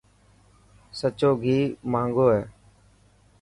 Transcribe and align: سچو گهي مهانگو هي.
سچو 0.99 1.31
گهي 1.41 1.59
مهانگو 1.91 2.25
هي. 2.33 2.43